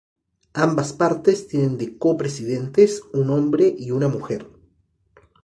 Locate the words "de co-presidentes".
1.77-3.03